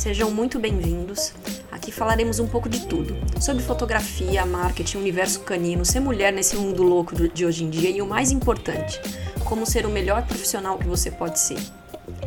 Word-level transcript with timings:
Sejam 0.00 0.30
muito 0.30 0.58
bem-vindos. 0.58 1.34
Aqui 1.70 1.92
falaremos 1.92 2.38
um 2.38 2.48
pouco 2.48 2.70
de 2.70 2.86
tudo: 2.86 3.14
sobre 3.38 3.62
fotografia, 3.62 4.46
marketing, 4.46 4.96
universo 4.96 5.40
canino, 5.40 5.84
ser 5.84 6.00
mulher 6.00 6.32
nesse 6.32 6.56
mundo 6.56 6.82
louco 6.82 7.14
de 7.28 7.44
hoje 7.44 7.64
em 7.64 7.68
dia 7.68 7.90
e 7.90 8.00
o 8.00 8.06
mais 8.06 8.30
importante, 8.30 8.98
como 9.46 9.66
ser 9.66 9.84
o 9.84 9.90
melhor 9.90 10.26
profissional 10.26 10.78
que 10.78 10.86
você 10.86 11.10
pode 11.10 11.38
ser. 11.38 11.58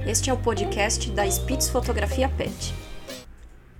Este 0.05 0.29
é 0.29 0.33
o 0.33 0.37
podcast 0.37 1.09
da 1.09 1.25
Spitz 1.25 1.67
Fotografia 1.67 2.29
Pet. 2.29 2.75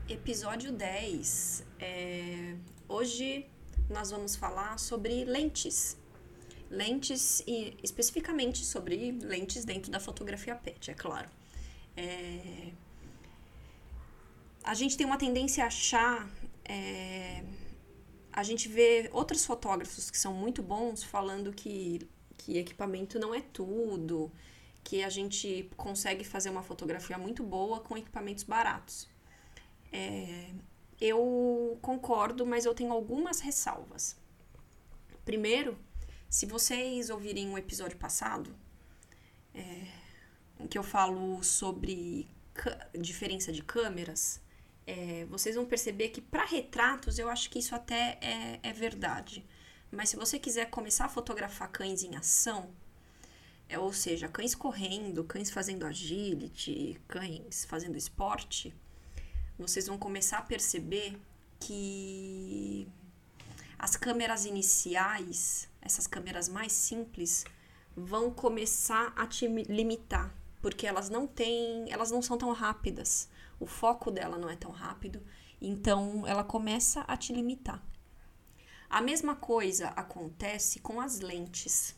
Episódio 0.10 0.72
10. 0.72 1.64
É... 1.80 2.56
Hoje 2.90 3.46
nós 3.92 4.10
vamos 4.10 4.36
falar 4.36 4.80
sobre 4.80 5.24
lentes. 5.24 5.96
Lentes 6.68 7.44
e 7.46 7.78
especificamente 7.84 8.66
sobre 8.66 9.12
lentes 9.22 9.64
dentro 9.64 9.92
da 9.92 10.00
fotografia 10.00 10.56
pet, 10.56 10.90
é 10.90 10.96
claro. 10.96 11.30
É 11.96 12.72
a 14.64 14.74
gente 14.74 14.98
tem 14.98 15.06
uma 15.06 15.18
tendência 15.18 15.64
a 15.64 15.68
achar. 15.68 16.30
É, 16.66 17.44
a 18.32 18.44
gente 18.44 18.68
vê 18.68 19.10
outros 19.12 19.46
fotógrafos 19.46 20.10
que 20.10 20.18
são 20.18 20.34
muito 20.34 20.64
bons 20.64 21.04
falando 21.04 21.54
que, 21.54 22.08
que 22.38 22.58
equipamento 22.58 23.20
não 23.20 23.34
é 23.34 23.42
tudo, 23.42 24.32
que 24.84 25.04
a 25.04 25.10
gente 25.10 25.70
consegue 25.78 26.24
fazer 26.24 26.50
uma 26.50 26.64
fotografia 26.64 27.18
muito 27.18 27.44
boa 27.44 27.80
com 27.80 27.98
equipamentos 27.98 28.44
baratos. 28.44 29.08
É, 29.92 30.50
eu 31.00 31.78
concordo, 31.82 32.46
mas 32.46 32.66
eu 32.66 32.74
tenho 32.74 32.92
algumas 32.92 33.40
ressalvas. 33.40 34.16
Primeiro, 35.26 35.78
se 36.30 36.46
vocês 36.46 37.10
ouvirem 37.10 37.48
um 37.50 37.58
episódio 37.58 37.98
passado, 37.98 38.56
é, 39.54 39.86
em 40.60 40.68
que 40.68 40.78
eu 40.78 40.84
falo 40.84 41.44
sobre 41.44 42.28
diferença 43.00 43.52
de 43.52 43.64
câmeras, 43.64 44.43
é, 44.86 45.26
vocês 45.26 45.56
vão 45.56 45.66
perceber 45.66 46.10
que 46.10 46.22
para 46.22 46.46
retratos 46.46 47.18
eu 47.18 47.30
acho 47.30 47.50
que 47.50 47.60
isso 47.60 47.74
até 47.74 48.18
é, 48.22 48.60
é, 48.62 48.74
verdade. 48.74 49.46
Mas 49.92 50.10
se 50.10 50.16
você 50.16 50.38
quiser 50.40 50.70
começar 50.70 51.06
a 51.06 51.10
fotografar 51.10 51.70
cães 51.72 52.04
em 52.04 52.16
ação, 52.16 52.70
é, 53.70 53.80
ou 53.80 53.94
seja, 53.94 54.28
cães 54.28 54.54
correndo, 54.54 55.24
cães 55.24 55.50
fazendo 55.50 55.86
agility, 55.86 57.00
cães 57.08 57.66
fazendo 57.66 57.98
esporte, 57.98 58.74
vocês 59.58 59.88
vão 59.88 59.98
começar 59.98 60.40
a 60.40 60.42
perceber 60.42 61.18
que 61.60 62.88
as 63.80 63.96
câmeras 63.96 64.46
iniciais, 64.46 65.70
essas 65.82 66.08
câmeras 66.08 66.50
mais 66.50 66.74
simples, 66.74 67.46
vão 67.96 68.32
começar 68.32 69.14
a 69.16 69.28
te 69.28 69.48
limitar, 69.48 70.34
porque 70.62 70.88
elas 70.88 71.10
não 71.10 71.28
têm, 71.28 71.86
elas 71.92 72.12
não 72.12 72.22
são 72.22 72.38
tão 72.38 72.52
rápidas 72.52 73.30
o 73.60 73.66
foco 73.66 74.12
dela 74.12 74.38
não 74.38 74.50
é 74.50 74.56
tão 74.56 74.72
rápido, 74.72 75.22
então 75.62 76.26
ela 76.28 76.44
começa 76.44 77.02
a 77.02 77.16
te 77.16 77.34
limitar. 77.34 77.82
A 78.90 79.02
mesma 79.02 79.36
coisa 79.36 79.88
acontece 79.90 80.80
com 80.80 81.02
as 81.02 81.20
lentes. 81.20 81.96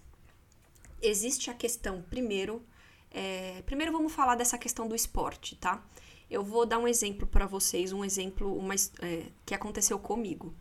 Existe 1.01 1.49
a 1.49 1.53
questão, 1.53 2.01
primeiro, 2.03 2.65
é, 3.11 3.61
primeiro 3.63 3.91
vamos 3.91 4.13
falar 4.13 4.35
dessa 4.35 4.57
questão 4.57 4.87
do 4.87 4.95
esporte, 4.95 5.55
tá? 5.55 5.83
Eu 6.29 6.43
vou 6.43 6.65
dar 6.65 6.79
um 6.79 6.87
exemplo 6.87 7.27
para 7.27 7.45
vocês, 7.45 7.91
um 7.91 8.03
exemplo 8.03 8.57
uma, 8.57 8.75
é, 9.01 9.25
que 9.45 9.53
aconteceu 9.53 9.99
comigo. 9.99 10.53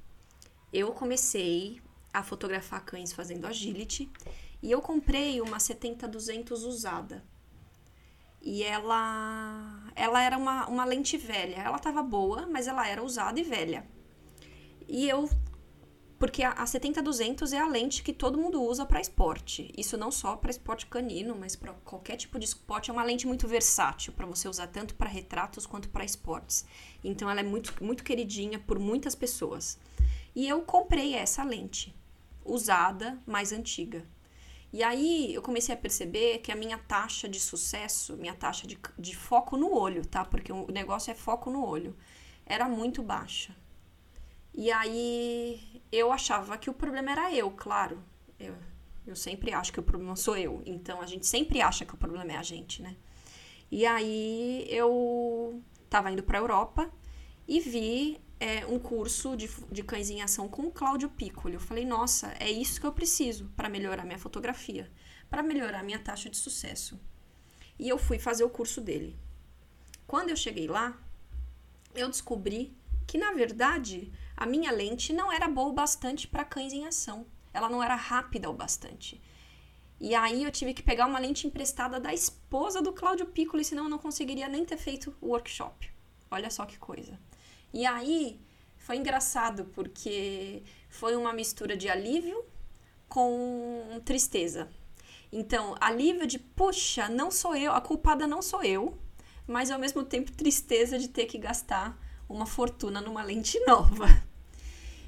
Eu 0.73 0.93
comecei 0.93 1.81
a 2.13 2.23
fotografar 2.23 2.85
cães 2.85 3.13
fazendo 3.13 3.47
agility 3.47 4.11
e 4.63 4.71
eu 4.71 4.83
comprei 4.83 5.41
uma 5.41 5.59
70-200 5.59 6.53
usada 6.53 7.25
e 8.45 8.63
ela 8.63 9.83
ela 9.97 10.23
era 10.23 10.37
uma, 10.37 10.67
uma 10.67 10.85
lente 10.85 11.17
velha. 11.17 11.57
Ela 11.57 11.79
tava 11.79 12.03
boa, 12.03 12.47
mas 12.47 12.69
ela 12.69 12.87
era 12.87 13.03
usada 13.03 13.41
e 13.41 13.43
velha. 13.43 13.87
E 14.87 15.09
eu 15.09 15.29
porque 16.19 16.43
a, 16.43 16.53
a 16.53 16.65
70-200 16.65 17.53
é 17.53 17.59
a 17.59 17.67
lente 17.67 18.03
que 18.03 18.13
todo 18.13 18.39
mundo 18.39 18.63
usa 18.63 18.87
para 18.87 19.01
esporte. 19.01 19.73
Isso 19.77 19.97
não 19.97 20.11
só 20.11 20.37
para 20.37 20.51
esporte 20.51 20.87
canino, 20.87 21.37
mas 21.39 21.57
para 21.57 21.73
qualquer 21.85 22.17
tipo 22.17 22.39
de 22.39 22.45
esporte. 22.45 22.91
É 22.91 22.93
uma 22.93 23.03
lente 23.03 23.27
muito 23.27 23.49
versátil 23.49 24.13
para 24.13 24.27
você 24.27 24.49
usar 24.49 24.69
tanto 24.69 24.95
para 24.95 25.09
retratos 25.09 25.67
quanto 25.67 25.89
para 25.89 26.05
esportes. 26.05 26.65
Então 27.03 27.29
ela 27.29 27.41
é 27.41 27.43
muito, 27.43 27.75
muito 27.83 28.05
queridinha 28.05 28.59
por 28.59 28.79
muitas 28.79 29.15
pessoas. 29.15 29.79
E 30.35 30.49
eu 30.49 30.63
comprei 30.63 31.15
essa 31.15 31.43
lente, 31.45 31.95
usada, 32.45 33.21
mais 33.27 33.53
antiga. 33.53 34.07
E 34.75 34.83
aí 34.83 35.33
eu 35.33 35.41
comecei 35.41 35.73
a 35.73 35.79
perceber 35.79 36.39
que 36.39 36.51
a 36.51 36.57
minha 36.57 36.77
taxa 36.77 37.29
de 37.29 37.39
sucesso, 37.39 38.17
minha 38.17 38.35
taxa 38.35 38.67
de, 38.67 38.77
de 38.99 39.15
foco 39.15 39.57
no 39.57 39.73
olho, 39.73 40.05
tá? 40.05 40.25
Porque 40.25 40.53
o 40.53 40.67
negócio 40.67 41.13
é 41.13 41.15
foco 41.15 41.49
no 41.49 41.65
olho, 41.65 41.97
era 42.45 42.69
muito 42.69 43.01
baixa. 43.01 43.55
E 44.53 44.73
aí 44.73 45.81
eu 45.93 46.11
achava 46.11 46.59
que 46.59 46.69
o 46.69 46.75
problema 46.75 47.13
era 47.13 47.33
eu, 47.33 47.53
claro. 47.53 48.03
Eu, 48.37 48.57
eu 49.07 49.15
sempre 49.15 49.53
acho 49.53 49.73
que 49.73 49.79
o 49.79 49.83
problema 49.83 50.17
sou 50.17 50.37
eu. 50.37 50.61
Então 50.67 51.01
a 51.01 51.07
gente 51.07 51.25
sempre 51.25 51.63
acha 51.63 51.85
que 51.85 51.95
o 51.95 51.97
problema 51.97 52.33
é 52.33 52.37
a 52.37 52.43
gente, 52.43 52.83
né? 52.83 52.97
E 53.71 53.87
aí 53.87 54.67
eu 54.69 55.63
tava 55.89 56.11
indo 56.11 56.25
pra 56.25 56.39
Europa 56.39 56.91
e 57.47 57.61
vi 57.61 58.21
é, 58.39 58.67
um 58.67 58.79
curso 58.79 59.37
de, 59.37 59.49
de 59.71 59.83
cães 59.83 60.11
em 60.11 60.23
ação 60.23 60.49
com 60.49 60.63
o 60.63 60.73
Cláudio 60.73 61.09
Piccoli. 61.09 61.55
Eu 61.55 61.61
falei, 61.61 61.85
nossa, 61.85 62.35
é 62.39 62.51
isso 62.51 62.81
que 62.81 62.87
eu 62.87 62.93
preciso 62.93 63.47
para 63.57 63.69
melhorar 63.69 64.05
minha 64.05 64.19
fotografia, 64.19 64.91
para 65.31 65.43
melhorar 65.43 65.83
minha 65.83 65.99
taxa 65.99 66.29
de 66.29 66.37
sucesso. 66.37 67.01
E 67.79 67.89
eu 67.89 67.99
fui 67.99 68.19
fazer 68.19 68.45
o 68.45 68.51
curso 68.51 68.81
dele. 68.81 69.19
Quando 70.07 70.31
eu 70.31 70.37
cheguei 70.37 70.67
lá, 70.67 70.99
eu 71.95 72.09
descobri 72.09 72.77
que, 73.07 73.19
na 73.19 73.33
verdade, 73.33 74.13
a 74.37 74.47
minha 74.47 74.71
lente 74.71 75.13
não 75.13 75.33
era 75.33 75.49
boa 75.49 75.69
o 75.69 75.73
bastante 75.73 76.27
para 76.27 76.45
cães 76.45 76.73
em 76.73 76.87
ação. 76.87 77.27
Ela 77.53 77.69
não 77.69 77.83
era 77.83 77.95
rápida 77.95 78.51
o 78.51 78.55
bastante. 78.55 79.21
E 80.01 80.15
aí 80.15 80.43
eu 80.43 80.51
tive 80.51 80.75
que 80.75 80.83
pegar 80.83 81.07
uma 81.07 81.19
lente 81.19 81.47
emprestada 81.47 82.01
da 82.01 82.13
esposa 82.13 82.83
do 82.83 82.93
Cláudio 82.93 83.27
Piccoli, 83.27 83.65
senão 83.65 83.85
eu 83.85 83.91
não 83.91 83.99
conseguiria 83.99 84.49
nem 84.49 84.65
ter 84.65 84.77
feito 84.77 85.17
o 85.21 85.29
workshop. 85.29 85.91
Olha 86.31 86.51
só 86.51 86.67
que 86.67 86.79
coisa. 86.79 87.19
E 87.75 87.85
aí 87.85 88.41
foi 88.79 88.99
engraçado 88.99 89.65
porque 89.75 90.63
foi 90.89 91.17
uma 91.17 91.33
mistura 91.33 91.77
de 91.77 91.89
alívio 91.89 92.45
com 93.09 94.01
tristeza. 94.05 94.71
Então, 95.33 95.75
alívio 95.81 96.25
de, 96.25 96.39
puxa, 96.39 97.09
não 97.09 97.33
sou 97.33 97.57
eu, 97.57 97.73
a 97.73 97.81
culpada 97.81 98.29
não 98.29 98.41
sou 98.41 98.63
eu, 98.63 98.97
mas 99.45 99.73
ao 99.73 99.79
mesmo 99.81 100.05
tempo 100.05 100.31
tristeza 100.31 100.97
de 101.01 101.09
ter 101.09 101.27
que 101.27 101.37
gastar 101.37 101.99
uma 102.29 102.47
fortuna 102.47 103.01
numa 103.01 103.25
lente 103.25 103.59
nova. 103.67 104.07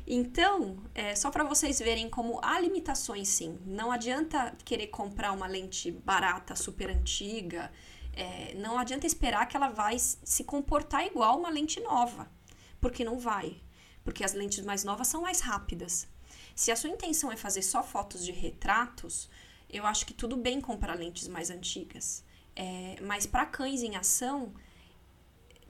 Então, 0.04 0.78
é, 0.92 1.14
só 1.14 1.30
para 1.30 1.44
vocês 1.44 1.78
verem 1.78 2.10
como 2.10 2.40
há 2.42 2.58
limitações 2.58 3.28
sim. 3.28 3.60
Não 3.64 3.92
adianta 3.92 4.56
querer 4.64 4.88
comprar 4.88 5.30
uma 5.30 5.46
lente 5.46 5.92
barata, 5.92 6.56
super 6.56 6.90
antiga. 6.90 7.70
É, 8.12 8.54
não 8.54 8.76
adianta 8.76 9.06
esperar 9.06 9.46
que 9.46 9.56
ela 9.56 9.68
vai 9.68 9.96
se 10.00 10.42
comportar 10.42 11.06
igual 11.06 11.38
uma 11.38 11.48
lente 11.50 11.78
nova 11.78 12.34
porque 12.80 13.04
não 13.04 13.18
vai. 13.18 13.60
Porque 14.04 14.24
as 14.24 14.32
lentes 14.32 14.64
mais 14.64 14.84
novas 14.84 15.08
são 15.08 15.22
mais 15.22 15.40
rápidas. 15.40 16.08
Se 16.54 16.70
a 16.70 16.76
sua 16.76 16.90
intenção 16.90 17.30
é 17.30 17.36
fazer 17.36 17.62
só 17.62 17.82
fotos 17.82 18.24
de 18.24 18.32
retratos, 18.32 19.28
eu 19.68 19.84
acho 19.84 20.06
que 20.06 20.14
tudo 20.14 20.36
bem 20.36 20.60
comprar 20.60 20.94
lentes 20.94 21.28
mais 21.28 21.50
antigas. 21.50 22.24
É, 22.54 22.96
mas 23.02 23.26
para 23.26 23.44
cães 23.44 23.82
em 23.82 23.96
ação, 23.96 24.54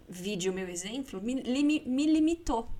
vídeo 0.08 0.52
meu 0.52 0.68
exemplo, 0.68 1.20
me, 1.20 1.34
me, 1.34 2.06
limitou. 2.06 2.70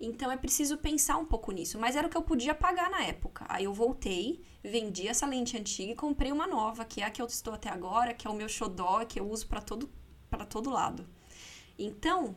Então 0.00 0.30
é 0.30 0.36
preciso 0.36 0.78
pensar 0.78 1.16
um 1.18 1.24
pouco 1.24 1.52
nisso. 1.52 1.78
Mas 1.78 1.96
era 1.96 2.06
o 2.06 2.10
que 2.10 2.16
eu 2.16 2.22
podia 2.22 2.54
pagar 2.54 2.90
na 2.90 3.02
época. 3.02 3.44
Aí 3.48 3.64
eu 3.64 3.74
voltei, 3.74 4.42
vendi 4.62 5.08
essa 5.08 5.26
lente 5.26 5.56
antiga 5.56 5.92
e 5.92 5.96
comprei 5.96 6.32
uma 6.32 6.46
nova, 6.46 6.84
que 6.84 7.02
é 7.02 7.04
a 7.04 7.10
que 7.10 7.20
eu 7.20 7.26
estou 7.26 7.54
até 7.54 7.68
agora, 7.68 8.14
que 8.14 8.26
é 8.26 8.30
o 8.30 8.34
meu 8.34 8.48
xodó, 8.48 9.04
que 9.04 9.20
eu 9.20 9.28
uso 9.28 9.46
para 9.46 9.60
todo, 9.60 9.90
todo 10.48 10.70
lado. 10.70 11.06
Então, 11.78 12.34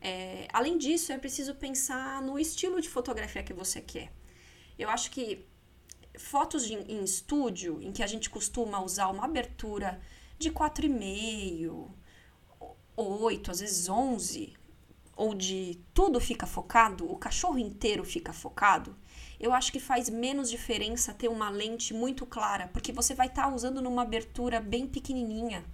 é, 0.00 0.46
além 0.52 0.78
disso, 0.78 1.12
é 1.12 1.18
preciso 1.18 1.54
pensar 1.54 2.22
no 2.22 2.38
estilo 2.38 2.80
de 2.80 2.88
fotografia 2.88 3.42
que 3.42 3.52
você 3.52 3.80
quer. 3.80 4.12
Eu 4.78 4.88
acho 4.88 5.10
que 5.10 5.46
fotos 6.16 6.66
de, 6.66 6.74
em 6.74 7.02
estúdio, 7.02 7.80
em 7.82 7.92
que 7.92 8.02
a 8.02 8.06
gente 8.06 8.30
costuma 8.30 8.82
usar 8.82 9.08
uma 9.08 9.24
abertura 9.24 10.00
de 10.38 10.50
4,5, 10.50 11.90
8, 12.96 13.50
às 13.50 13.60
vezes 13.60 13.88
11, 13.88 14.54
ou 15.16 15.34
de 15.34 15.80
tudo 15.92 16.20
fica 16.20 16.46
focado, 16.46 17.10
o 17.10 17.16
cachorro 17.16 17.58
inteiro 17.58 18.04
fica 18.04 18.32
focado, 18.32 18.96
eu 19.40 19.52
acho 19.52 19.72
que 19.72 19.80
faz 19.80 20.08
menos 20.08 20.50
diferença 20.50 21.14
ter 21.14 21.28
uma 21.28 21.48
lente 21.48 21.92
muito 21.94 22.26
clara, 22.26 22.68
porque 22.72 22.92
você 22.92 23.14
vai 23.14 23.28
estar 23.28 23.44
tá 23.44 23.54
usando 23.54 23.80
numa 23.80 24.02
abertura 24.02 24.60
bem 24.60 24.86
pequenininha. 24.86 25.64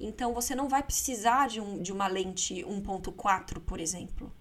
Então 0.00 0.32
você 0.32 0.54
não 0.54 0.66
vai 0.68 0.82
precisar 0.82 1.46
de, 1.48 1.60
um, 1.60 1.82
de 1.82 1.92
uma 1.92 2.08
lente 2.08 2.54
1.4, 2.64 3.60
por 3.60 3.78
exemplo. 3.78 4.32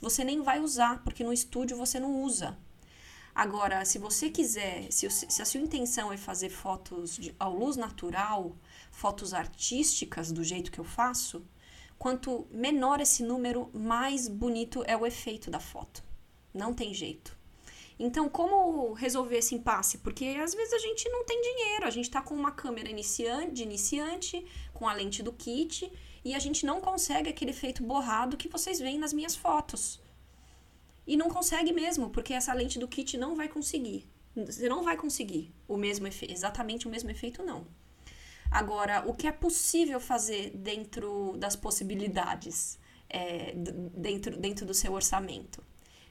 Você 0.00 0.22
nem 0.22 0.42
vai 0.42 0.60
usar, 0.60 1.02
porque 1.02 1.24
no 1.24 1.32
estúdio 1.32 1.76
você 1.76 1.98
não 1.98 2.22
usa. 2.22 2.56
Agora, 3.34 3.84
se 3.86 3.98
você 3.98 4.28
quiser, 4.28 4.90
se, 4.92 5.08
se 5.08 5.40
a 5.40 5.44
sua 5.44 5.60
intenção 5.60 6.12
é 6.12 6.16
fazer 6.16 6.50
fotos 6.50 7.16
de, 7.16 7.34
ao 7.38 7.54
luz 7.54 7.76
natural, 7.76 8.54
fotos 8.90 9.32
artísticas 9.32 10.30
do 10.30 10.44
jeito 10.44 10.70
que 10.70 10.78
eu 10.78 10.84
faço, 10.84 11.42
quanto 11.98 12.46
menor 12.50 13.00
esse 13.00 13.22
número, 13.22 13.70
mais 13.72 14.28
bonito 14.28 14.84
é 14.86 14.96
o 14.96 15.06
efeito 15.06 15.50
da 15.50 15.60
foto. 15.60 16.02
Não 16.52 16.74
tem 16.74 16.92
jeito. 16.92 17.39
Então, 18.02 18.30
como 18.30 18.94
resolver 18.94 19.36
esse 19.36 19.54
impasse? 19.54 19.98
Porque 19.98 20.24
às 20.42 20.54
vezes 20.54 20.72
a 20.72 20.78
gente 20.78 21.06
não 21.10 21.22
tem 21.26 21.38
dinheiro, 21.42 21.86
a 21.86 21.90
gente 21.90 22.06
está 22.06 22.22
com 22.22 22.34
uma 22.34 22.50
câmera 22.50 22.88
iniciante, 22.88 23.52
de 23.52 23.62
iniciante, 23.62 24.42
com 24.72 24.88
a 24.88 24.94
lente 24.94 25.22
do 25.22 25.30
kit, 25.34 25.92
e 26.24 26.34
a 26.34 26.38
gente 26.38 26.64
não 26.64 26.80
consegue 26.80 27.28
aquele 27.28 27.50
efeito 27.50 27.82
borrado 27.82 28.38
que 28.38 28.48
vocês 28.48 28.78
veem 28.78 28.98
nas 28.98 29.12
minhas 29.12 29.36
fotos. 29.36 30.00
E 31.06 31.14
não 31.14 31.28
consegue 31.28 31.74
mesmo, 31.74 32.08
porque 32.08 32.32
essa 32.32 32.54
lente 32.54 32.78
do 32.78 32.88
kit 32.88 33.18
não 33.18 33.36
vai 33.36 33.48
conseguir. 33.48 34.08
Você 34.34 34.66
não 34.66 34.82
vai 34.82 34.96
conseguir 34.96 35.52
o 35.68 35.76
mesmo 35.76 36.06
efeito, 36.06 36.32
exatamente 36.32 36.86
o 36.88 36.90
mesmo 36.90 37.10
efeito, 37.10 37.42
não. 37.42 37.66
Agora, 38.50 39.04
o 39.06 39.12
que 39.12 39.26
é 39.26 39.32
possível 39.32 40.00
fazer 40.00 40.52
dentro 40.56 41.36
das 41.36 41.54
possibilidades, 41.54 42.78
é, 43.10 43.52
dentro, 43.54 44.38
dentro 44.38 44.64
do 44.64 44.72
seu 44.72 44.94
orçamento? 44.94 45.62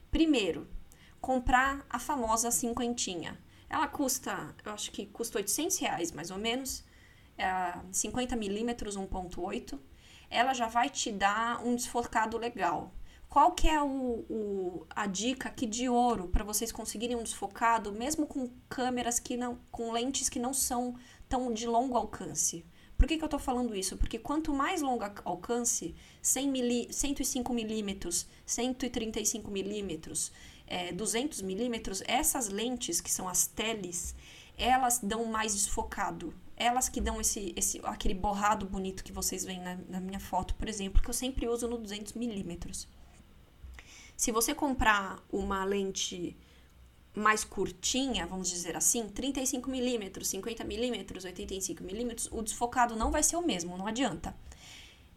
Primeiro, 0.08 0.68
comprar 1.20 1.84
a 1.88 1.98
famosa 1.98 2.50
cinquentinha. 2.50 3.38
Ela 3.68 3.86
custa, 3.86 4.54
eu 4.64 4.72
acho 4.72 4.90
que 4.90 5.06
custa 5.06 5.38
800 5.38 5.78
reais 5.78 6.12
mais 6.12 6.30
ou 6.30 6.38
menos, 6.38 6.84
é 7.38 7.74
50 7.92 8.34
milímetros 8.36 8.96
1.8. 8.96 9.78
Ela 10.28 10.54
já 10.54 10.66
vai 10.66 10.88
te 10.88 11.10
dar 11.10 11.64
um 11.64 11.74
desfocado 11.74 12.36
legal. 12.36 12.92
Qual 13.28 13.52
que 13.52 13.68
é 13.68 13.80
o, 13.80 14.24
o 14.28 14.86
a 14.90 15.06
dica 15.06 15.48
aqui 15.48 15.64
de 15.64 15.88
ouro 15.88 16.26
para 16.26 16.42
vocês 16.42 16.72
conseguirem 16.72 17.16
um 17.16 17.22
desfocado, 17.22 17.92
mesmo 17.92 18.26
com 18.26 18.50
câmeras 18.68 19.20
que 19.20 19.36
não, 19.36 19.60
com 19.70 19.92
lentes 19.92 20.28
que 20.28 20.40
não 20.40 20.52
são 20.52 20.96
tão 21.28 21.52
de 21.52 21.66
longo 21.66 21.96
alcance? 21.96 22.64
Por 22.98 23.06
que, 23.06 23.16
que 23.16 23.22
eu 23.22 23.28
estou 23.28 23.40
falando 23.40 23.74
isso? 23.74 23.96
Porque 23.96 24.18
quanto 24.18 24.52
mais 24.52 24.82
longo 24.82 25.04
alcance, 25.24 25.94
100 26.20 26.48
mili, 26.48 26.92
105 26.92 27.54
milímetros, 27.54 28.26
135 28.44 29.50
milímetros, 29.50 30.32
é, 30.70 30.92
200 30.92 31.42
milímetros, 31.42 32.00
essas 32.06 32.48
lentes, 32.48 33.00
que 33.00 33.10
são 33.10 33.28
as 33.28 33.46
teles, 33.46 34.14
elas 34.56 35.00
dão 35.02 35.24
mais 35.24 35.52
desfocado. 35.52 36.32
Elas 36.56 36.88
que 36.88 37.00
dão 37.00 37.20
esse, 37.20 37.52
esse 37.56 37.80
aquele 37.82 38.14
borrado 38.14 38.64
bonito 38.66 39.02
que 39.02 39.12
vocês 39.12 39.44
veem 39.44 39.60
na, 39.60 39.76
na 39.88 40.00
minha 40.00 40.20
foto, 40.20 40.54
por 40.54 40.68
exemplo, 40.68 41.02
que 41.02 41.10
eu 41.10 41.14
sempre 41.14 41.48
uso 41.48 41.66
no 41.66 41.76
200 41.76 42.12
milímetros. 42.12 42.86
Se 44.16 44.30
você 44.30 44.54
comprar 44.54 45.18
uma 45.32 45.64
lente 45.64 46.36
mais 47.16 47.42
curtinha, 47.42 48.26
vamos 48.26 48.48
dizer 48.48 48.76
assim, 48.76 49.08
35 49.08 49.68
milímetros, 49.68 50.28
50 50.28 50.62
milímetros, 50.62 51.24
85 51.24 51.82
milímetros, 51.82 52.28
o 52.30 52.42
desfocado 52.42 52.94
não 52.94 53.10
vai 53.10 53.22
ser 53.22 53.36
o 53.36 53.42
mesmo, 53.42 53.76
não 53.76 53.86
adianta. 53.86 54.36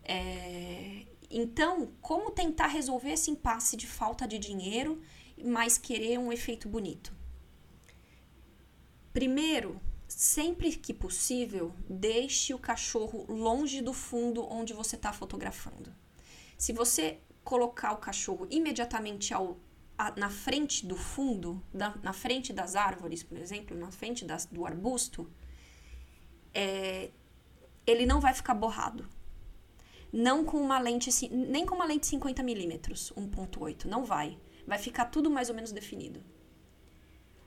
É... 0.03 1.05
Então, 1.29 1.91
como 2.01 2.31
tentar 2.31 2.67
resolver 2.67 3.11
esse 3.11 3.29
impasse 3.29 3.75
de 3.75 3.85
falta 3.85 4.27
de 4.27 4.39
dinheiro 4.39 5.01
mas 5.37 5.77
querer 5.77 6.17
um 6.17 6.31
efeito 6.31 6.67
bonito. 6.67 7.13
Primeiro, 9.11 9.79
sempre 10.07 10.71
que 10.75 10.93
possível, 10.93 11.73
deixe 11.89 12.53
o 12.53 12.59
cachorro 12.59 13.25
longe 13.27 13.81
do 13.81 13.93
fundo 13.93 14.45
onde 14.49 14.73
você 14.73 14.95
está 14.95 15.13
fotografando. 15.13 15.93
Se 16.57 16.73
você 16.73 17.19
colocar 17.43 17.91
o 17.91 17.97
cachorro 17.97 18.47
imediatamente 18.49 19.33
ao, 19.33 19.57
a, 19.97 20.11
na 20.17 20.29
frente 20.29 20.85
do 20.85 20.95
fundo, 20.95 21.61
da, 21.73 21.95
na 22.01 22.13
frente 22.13 22.53
das 22.53 22.75
árvores, 22.75 23.21
por 23.21 23.37
exemplo, 23.37 23.77
na 23.77 23.91
frente 23.91 24.25
das, 24.25 24.45
do 24.45 24.65
arbusto, 24.65 25.29
é, 26.53 27.11
ele 27.85 28.05
não 28.05 28.19
vai 28.19 28.33
ficar 28.33 28.53
borrado. 28.53 29.07
Não 30.11 30.45
com 30.45 30.57
uma 30.57 30.79
lente, 30.79 31.09
nem 31.29 31.65
com 31.65 31.75
uma 31.75 31.85
lente 31.85 32.15
50mm, 32.15 33.13
1.8, 33.13 33.85
não 33.85 34.05
vai 34.05 34.39
vai 34.65 34.77
ficar 34.77 35.05
tudo 35.05 35.29
mais 35.29 35.49
ou 35.49 35.55
menos 35.55 35.71
definido. 35.71 36.23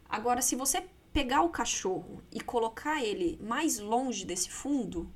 Agora, 0.08 0.40
se 0.40 0.54
você 0.54 0.84
pegar 1.12 1.42
o 1.42 1.48
cachorro 1.48 2.22
e 2.30 2.40
colocar 2.40 3.02
ele 3.02 3.38
mais 3.42 3.78
longe 3.78 4.24
desse 4.24 4.50
fundo, 4.50 5.12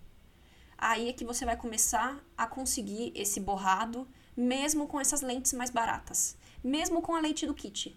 aí 0.77 1.09
é 1.09 1.13
que 1.13 1.25
você 1.25 1.45
vai 1.45 1.57
começar 1.57 2.25
a 2.37 2.47
conseguir 2.47 3.13
esse 3.15 3.39
borrado, 3.39 4.09
mesmo 4.37 4.87
com 4.87 5.01
essas 5.01 5.21
lentes 5.21 5.53
mais 5.53 5.71
baratas, 5.71 6.37
mesmo 6.65 7.03
com 7.03 7.15
a 7.15 7.21
lente 7.21 7.47
do 7.47 7.55
kit, 7.55 7.95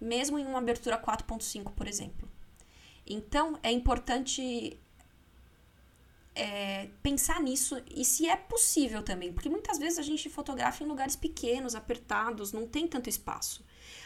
mesmo 0.00 0.38
em 0.38 0.44
uma 0.44 0.58
abertura 0.58 1.00
4.5, 1.00 1.72
por 1.72 1.86
exemplo. 1.86 2.28
Então, 3.06 3.58
é 3.62 3.70
importante 3.70 4.78
é, 6.34 6.88
pensar 7.02 7.40
nisso 7.40 7.80
e 7.94 8.04
se 8.04 8.28
é 8.28 8.36
possível 8.36 9.02
também, 9.02 9.32
porque 9.32 9.48
muitas 9.48 9.78
vezes 9.78 9.98
a 9.98 10.02
gente 10.02 10.28
fotografa 10.28 10.82
em 10.82 10.86
lugares 10.86 11.14
pequenos, 11.14 11.74
apertados, 11.74 12.52
não 12.52 12.66
tem 12.66 12.88
tanto 12.88 13.08
espaço. 13.08 13.64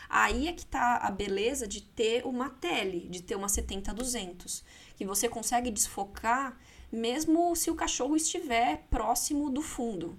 Aí 0.09 0.49
é 0.49 0.53
que 0.53 0.65
tá 0.65 0.99
a 0.99 1.11
beleza 1.11 1.67
de 1.67 1.83
ter 1.83 2.27
uma 2.27 2.51
tele, 2.51 3.09
de 3.09 3.23
ter 3.23 3.35
uma 3.35 3.47
70-200, 3.47 4.63
que 4.97 5.05
você 5.05 5.29
consegue 5.29 5.71
desfocar 5.71 6.59
mesmo 6.91 7.55
se 7.55 7.71
o 7.71 7.75
cachorro 7.75 8.17
estiver 8.17 8.87
próximo 8.91 9.51
do 9.51 9.63
fundo. 9.63 10.19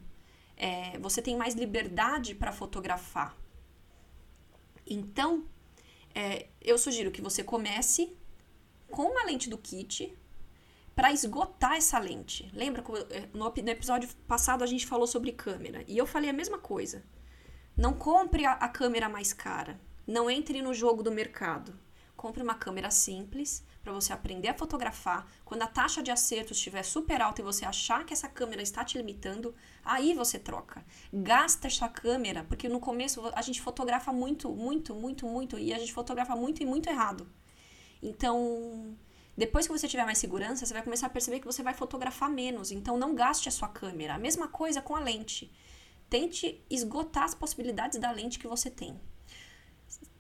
É, 0.56 0.98
você 1.00 1.22
tem 1.22 1.36
mais 1.38 1.56
liberdade 1.56 2.36
para 2.36 2.52
fotografar. 2.52 3.36
Então, 4.86 5.46
é, 6.14 6.48
eu 6.62 6.78
sugiro 6.78 7.12
que 7.12 7.22
você 7.22 7.44
comece 7.44 8.16
com 8.90 9.04
uma 9.04 9.24
lente 9.26 9.50
do 9.50 9.58
kit, 9.58 10.16
para 11.00 11.14
esgotar 11.14 11.78
essa 11.78 11.98
lente. 11.98 12.52
Lembra 12.54 12.84
eh, 13.12 13.30
no, 13.34 13.48
episódio 13.48 14.10
passado 14.28 14.66
a 14.66 14.68
gente 14.68 14.86
falou 14.86 15.08
sobre 15.08 15.32
câmera 15.32 15.82
e 15.88 15.98
eu 15.98 16.06
falei 16.06 16.30
a 16.30 16.34
mesma 16.34 16.58
coisa. 16.58 17.06
Não 17.78 17.94
compre 17.94 18.46
a, 18.46 18.52
a 18.52 18.68
câmera 18.68 19.08
mais 19.08 19.32
cara. 19.32 19.80
Não 20.06 20.30
entre 20.30 20.62
no 20.62 20.74
jogo 20.74 21.02
do 21.02 21.10
mercado. 21.10 21.74
Compre 22.18 22.44
uma 22.44 22.54
câmera 22.54 22.92
simples 22.92 23.64
para 23.82 23.94
você 23.94 24.12
aprender 24.12 24.50
a 24.50 24.54
fotografar. 24.54 25.26
Quando 25.46 25.62
a 25.62 25.68
taxa 25.68 26.04
de 26.04 26.12
acerto 26.12 26.52
estiver 26.52 26.84
super 26.84 27.22
alta 27.22 27.40
e 27.40 27.46
você 27.46 27.64
achar 27.64 28.06
que 28.06 28.12
essa 28.12 28.28
câmera 28.28 28.62
está 28.62 28.84
te 28.84 28.98
limitando, 28.98 29.56
aí 29.86 30.14
você 30.14 30.38
troca. 30.38 30.86
Gasta 31.14 31.68
essa 31.68 31.88
câmera, 31.88 32.44
porque 32.44 32.68
no 32.68 32.82
começo 32.82 33.22
a 33.34 33.42
gente 33.42 33.62
fotografa 33.62 34.12
muito, 34.12 34.50
muito, 34.50 34.94
muito, 34.94 35.26
muito 35.26 35.58
e 35.58 35.74
a 35.74 35.80
gente 35.80 35.94
fotografa 35.94 36.36
muito 36.36 36.62
e 36.62 36.66
muito 36.66 36.90
errado. 36.90 37.26
Então, 38.04 38.98
depois 39.40 39.66
que 39.66 39.72
você 39.72 39.88
tiver 39.88 40.04
mais 40.04 40.18
segurança, 40.18 40.66
você 40.66 40.74
vai 40.74 40.84
começar 40.84 41.08
a 41.08 41.10
perceber 41.10 41.40
que 41.40 41.46
você 41.46 41.64
vai 41.64 41.74
fotografar 41.74 42.30
menos. 42.30 42.72
Então, 42.72 42.98
não 42.98 43.16
gaste 43.16 43.48
a 43.48 43.52
sua 43.52 43.70
câmera. 43.70 44.16
A 44.16 44.20
mesma 44.20 44.50
coisa 44.50 44.82
com 44.82 44.98
a 44.98 45.00
lente. 45.00 45.50
Tente 46.10 46.62
esgotar 46.70 47.24
as 47.24 47.34
possibilidades 47.34 47.98
da 47.98 48.12
lente 48.12 48.38
que 48.38 48.48
você 48.48 48.70
tem. 48.70 49.00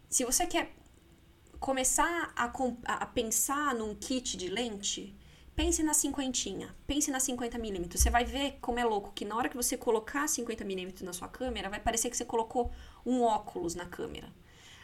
Se 0.09 0.23
você 0.23 0.47
quer 0.47 0.73
começar 1.59 2.31
a, 2.33 2.45
a 2.85 3.05
pensar 3.07 3.75
num 3.75 3.93
kit 3.93 4.37
de 4.37 4.47
lente, 4.47 5.13
pense 5.53 5.83
na 5.83 5.93
cinquentinha, 5.93 6.73
pense 6.87 7.11
na 7.11 7.17
50mm. 7.17 7.91
Você 7.97 8.09
vai 8.09 8.23
ver 8.23 8.57
como 8.61 8.79
é 8.79 8.85
louco 8.85 9.11
que 9.11 9.25
na 9.25 9.35
hora 9.35 9.49
que 9.49 9.57
você 9.57 9.75
colocar 9.75 10.27
50mm 10.27 11.01
na 11.01 11.11
sua 11.11 11.27
câmera, 11.27 11.69
vai 11.69 11.81
parecer 11.81 12.09
que 12.09 12.15
você 12.15 12.23
colocou 12.23 12.71
um 13.05 13.21
óculos 13.21 13.75
na 13.75 13.85
câmera. 13.85 14.31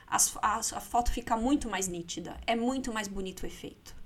As, 0.06 0.36
a, 0.42 0.58
a 0.58 0.82
foto 0.82 1.10
fica 1.10 1.38
muito 1.38 1.70
mais 1.70 1.88
nítida, 1.88 2.38
é 2.46 2.54
muito 2.54 2.92
mais 2.92 3.08
bonito 3.08 3.44
o 3.44 3.46
efeito. 3.46 4.04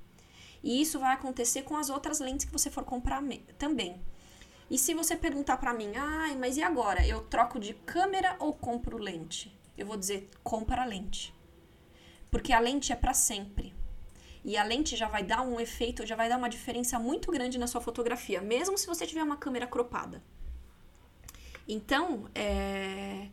E 0.64 0.82
isso 0.82 1.00
vai 1.00 1.14
acontecer 1.14 1.64
com 1.64 1.78
as 1.78 1.90
outras 1.90 2.20
lentes 2.20 2.46
que 2.46 2.52
você 2.52 2.70
for 2.70 2.84
comprar 2.84 3.22
também. 3.58 4.02
E 4.70 4.78
se 4.78 4.94
você 4.94 5.16
perguntar 5.16 5.58
para 5.58 5.74
mim, 5.74 5.96
ai, 5.96 6.36
mas 6.36 6.58
e 6.58 6.62
agora? 6.62 7.06
Eu 7.06 7.22
troco 7.22 7.60
de 7.60 7.74
câmera 7.74 8.36
ou 8.40 8.54
compro 8.54 8.98
lente? 8.98 9.58
Eu 9.78 9.86
vou 9.86 9.98
dizer, 9.98 10.30
compra 10.44 10.84
a 10.84 10.86
lente. 10.86 11.34
Porque 12.30 12.54
a 12.54 12.60
lente 12.60 12.92
é 12.92 12.96
para 12.96 13.14
sempre. 13.14 13.74
E 14.44 14.56
a 14.58 14.64
lente 14.64 14.96
já 14.96 15.08
vai 15.08 15.24
dar 15.24 15.42
um 15.42 15.60
efeito, 15.60 16.06
já 16.06 16.16
vai 16.16 16.30
dar 16.30 16.38
uma 16.38 16.50
diferença 16.50 17.00
muito 17.00 17.32
grande 17.32 17.58
na 17.58 17.68
sua 17.68 17.82
fotografia, 17.82 18.42
mesmo 18.42 18.78
se 18.78 18.88
você 18.88 19.06
tiver 19.06 19.24
uma 19.24 19.38
câmera 19.38 19.66
cropada. 19.66 20.24
Então, 21.68 22.30
é... 22.34 23.28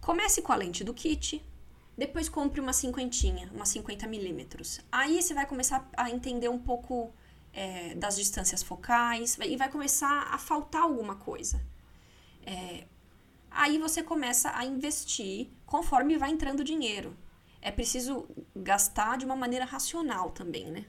comece 0.00 0.42
com 0.42 0.52
a 0.52 0.56
lente 0.56 0.82
do 0.82 0.94
kit, 0.94 1.44
Depois 1.98 2.28
compre 2.28 2.60
uma 2.60 2.72
cinquentinha, 2.72 3.50
uma 3.52 3.66
50 3.66 4.06
milímetros. 4.06 4.80
Aí 4.90 5.20
você 5.20 5.34
vai 5.34 5.44
começar 5.44 5.90
a 5.96 6.08
entender 6.08 6.48
um 6.48 6.58
pouco 6.58 7.12
é, 7.52 7.96
das 7.96 8.16
distâncias 8.16 8.62
focais 8.62 9.36
e 9.44 9.56
vai 9.56 9.68
começar 9.68 10.28
a 10.32 10.38
faltar 10.38 10.82
alguma 10.82 11.16
coisa. 11.16 11.60
É, 12.46 12.86
aí 13.50 13.78
você 13.78 14.00
começa 14.00 14.56
a 14.56 14.64
investir 14.64 15.48
conforme 15.66 16.16
vai 16.16 16.30
entrando 16.30 16.62
dinheiro. 16.62 17.16
É 17.60 17.72
preciso 17.72 18.28
gastar 18.54 19.18
de 19.18 19.24
uma 19.24 19.34
maneira 19.34 19.64
racional 19.64 20.30
também, 20.30 20.70
né? 20.70 20.86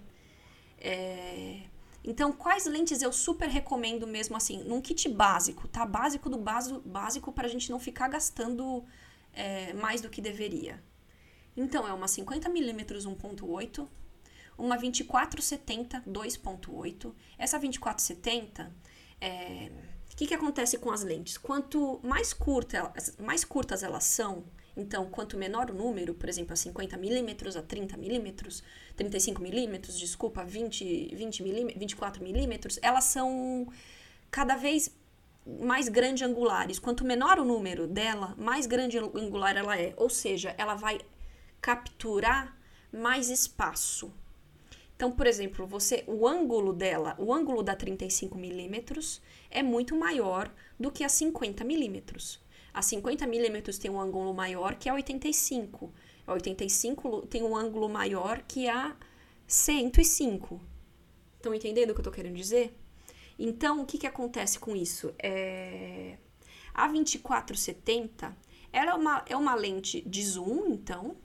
É, 0.78 1.62
então, 2.04 2.32
quais 2.32 2.68
lentes 2.68 3.02
eu 3.02 3.12
super 3.12 3.50
recomendo 3.50 4.06
mesmo 4.06 4.38
assim, 4.38 4.64
num 4.64 4.80
kit 4.80 5.10
básico, 5.10 5.68
tá? 5.68 5.88
Básico 5.88 6.30
do 6.30 6.38
básico, 6.38 6.80
básico 6.88 7.32
para 7.32 7.48
a 7.48 7.50
gente 7.50 7.72
não 7.72 7.80
ficar 7.80 8.08
gastando 8.10 8.86
é, 9.34 9.74
mais 9.74 10.02
do 10.02 10.10
que 10.10 10.22
deveria. 10.22 10.88
Então, 11.60 11.86
é 11.86 11.92
uma 11.92 12.06
50mm 12.06 12.86
1.8, 12.86 13.86
uma 14.58 14.78
2470 14.78 16.04
2.8. 16.08 17.14
Essa 17.38 17.60
2470, 17.60 18.72
é, 19.20 19.70
o 20.10 20.16
que, 20.16 20.28
que 20.28 20.34
acontece 20.34 20.78
com 20.78 20.90
as 20.90 21.04
lentes? 21.04 21.38
Quanto 21.38 22.00
mais, 22.02 22.32
curta, 22.32 22.94
mais 23.20 23.44
curtas 23.44 23.84
elas 23.84 24.06
são, 24.06 24.46
então, 24.78 25.10
quanto 25.10 25.36
menor 25.36 25.70
o 25.70 25.74
número, 25.74 26.14
por 26.14 26.30
exemplo, 26.30 26.54
a 26.54 26.56
50 26.56 26.96
milímetros, 26.96 27.58
a 27.58 27.62
30 27.62 27.98
milímetros, 27.98 28.64
35 28.96 29.42
milímetros, 29.42 30.00
desculpa, 30.00 30.46
20, 30.46 31.14
20 31.14 31.44
milímetros, 31.44 31.78
24 31.78 32.24
milímetros, 32.24 32.80
elas 32.82 33.04
são 33.04 33.68
cada 34.32 34.56
vez 34.56 34.90
mais 35.46 35.90
grande 35.90 36.24
angulares. 36.24 36.80
Quanto 36.80 37.04
menor 37.04 37.38
o 37.38 37.44
número 37.44 37.86
dela, 37.86 38.34
mais 38.38 38.66
grande 38.66 38.98
angular 38.98 39.58
ela 39.58 39.78
é. 39.78 39.94
Ou 39.98 40.10
seja, 40.10 40.56
ela 40.58 40.76
vai 40.76 41.02
capturar 41.62 42.58
mais 42.92 43.30
espaço. 43.30 44.12
Então, 44.96 45.12
por 45.12 45.28
exemplo, 45.28 45.66
você, 45.66 46.04
o 46.08 46.28
ângulo 46.28 46.74
dela, 46.74 47.16
o 47.18 47.34
ângulo 47.34 47.64
da 47.64 47.76
35 47.76 48.38
milímetros 48.38 49.22
é 49.50 49.64
muito 49.64 49.96
maior 49.96 50.54
do 50.78 50.92
que 50.92 51.04
a 51.04 51.10
50 51.10 51.64
milímetros. 51.64 52.42
A 52.74 52.82
50 52.82 53.26
milímetros 53.26 53.78
tem 53.78 53.90
um 53.90 54.00
ângulo 54.00 54.34
maior 54.34 54.76
que 54.76 54.90
a 54.90 54.94
85. 54.94 55.92
A 56.28 56.34
85 56.34 57.28
tem 57.28 57.44
um 57.44 57.56
ângulo 57.56 57.88
maior 57.88 58.42
que 58.42 58.68
a 58.68 58.96
105. 59.48 60.60
Estão 61.38 61.54
entendendo 61.54 61.92
o 61.92 61.94
que 61.94 62.00
eu 62.00 62.04
estou 62.04 62.14
querendo 62.14 62.36
dizer? 62.36 62.78
Então, 63.38 63.82
o 63.82 63.86
que, 63.86 63.98
que 63.98 64.08
acontece 64.08 64.60
com 64.60 64.76
isso? 64.76 65.14
É... 65.18 66.18
A 66.74 66.88
2470 66.88 68.36
ela 68.72 68.92
é 68.92 68.94
uma, 68.94 69.26
é 69.28 69.36
uma 69.36 69.56
lente 69.56 70.02
de 70.02 70.24
zoom, 70.24 70.68
então, 70.68 71.16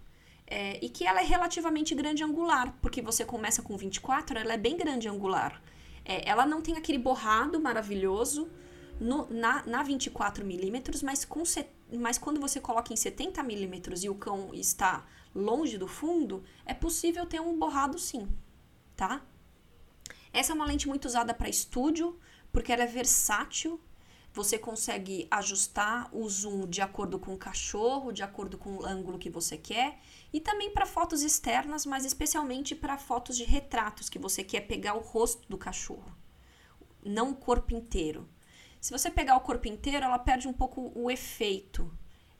é, 0.54 0.78
e 0.80 0.88
que 0.88 1.04
ela 1.04 1.20
é 1.20 1.24
relativamente 1.24 1.96
grande 1.96 2.22
angular, 2.22 2.78
porque 2.80 3.02
você 3.02 3.24
começa 3.24 3.60
com 3.60 3.76
24, 3.76 4.38
ela 4.38 4.52
é 4.52 4.56
bem 4.56 4.76
grande 4.76 5.08
angular. 5.08 5.60
É, 6.04 6.28
ela 6.30 6.46
não 6.46 6.62
tem 6.62 6.76
aquele 6.76 6.98
borrado 6.98 7.60
maravilhoso, 7.60 8.48
no, 9.00 9.28
na, 9.28 9.66
na 9.66 9.82
24 9.82 10.44
milímetros, 10.44 11.02
mas, 11.02 11.26
mas 11.92 12.18
quando 12.18 12.40
você 12.40 12.60
coloca 12.60 12.92
em 12.92 12.96
70 12.96 13.42
milímetros 13.42 14.04
e 14.04 14.08
o 14.08 14.14
cão 14.14 14.54
está 14.54 15.04
longe 15.34 15.76
do 15.76 15.88
fundo, 15.88 16.44
é 16.64 16.72
possível 16.72 17.26
ter 17.26 17.40
um 17.40 17.58
borrado 17.58 17.98
sim, 17.98 18.28
tá? 18.94 19.26
Essa 20.32 20.52
é 20.52 20.54
uma 20.54 20.66
lente 20.66 20.86
muito 20.86 21.06
usada 21.06 21.34
para 21.34 21.48
estúdio, 21.48 22.16
porque 22.52 22.72
ela 22.72 22.84
é 22.84 22.86
versátil. 22.86 23.80
Você 24.32 24.56
consegue 24.58 25.26
ajustar 25.30 26.08
o 26.12 26.28
zoom 26.28 26.66
de 26.68 26.80
acordo 26.80 27.18
com 27.18 27.34
o 27.34 27.38
cachorro, 27.38 28.12
de 28.12 28.22
acordo 28.22 28.58
com 28.58 28.78
o 28.78 28.86
ângulo 28.86 29.18
que 29.18 29.30
você 29.30 29.56
quer, 29.56 30.00
e 30.34 30.40
também 30.40 30.68
para 30.68 30.84
fotos 30.84 31.22
externas, 31.22 31.86
mas 31.86 32.04
especialmente 32.04 32.74
para 32.74 32.98
fotos 32.98 33.36
de 33.36 33.44
retratos 33.44 34.08
que 34.10 34.18
você 34.18 34.42
quer 34.42 34.62
pegar 34.62 34.94
o 34.94 34.98
rosto 34.98 35.48
do 35.48 35.56
cachorro, 35.56 36.12
não 37.04 37.30
o 37.30 37.36
corpo 37.36 37.72
inteiro. 37.72 38.28
Se 38.80 38.90
você 38.90 39.12
pegar 39.12 39.36
o 39.36 39.42
corpo 39.42 39.68
inteiro, 39.68 40.04
ela 40.04 40.18
perde 40.18 40.48
um 40.48 40.52
pouco 40.52 40.90
o 40.92 41.08
efeito, 41.08 41.88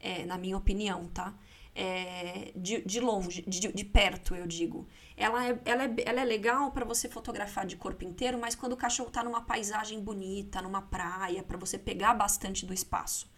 é, 0.00 0.24
na 0.24 0.36
minha 0.36 0.56
opinião, 0.56 1.06
tá? 1.06 1.32
É, 1.72 2.50
de, 2.56 2.82
de 2.82 2.98
longe, 2.98 3.42
de, 3.42 3.72
de 3.72 3.84
perto, 3.84 4.34
eu 4.34 4.46
digo. 4.48 4.88
Ela 5.16 5.50
é, 5.50 5.60
ela 5.64 5.84
é, 5.84 5.94
ela 6.04 6.20
é 6.20 6.24
legal 6.24 6.72
para 6.72 6.84
você 6.84 7.08
fotografar 7.08 7.64
de 7.64 7.76
corpo 7.76 8.02
inteiro, 8.02 8.40
mas 8.40 8.56
quando 8.56 8.72
o 8.72 8.76
cachorro 8.76 9.10
tá 9.10 9.22
numa 9.22 9.42
paisagem 9.42 10.00
bonita, 10.00 10.60
numa 10.60 10.82
praia, 10.82 11.44
para 11.44 11.56
você 11.56 11.78
pegar 11.78 12.14
bastante 12.14 12.66
do 12.66 12.74
espaço. 12.74 13.32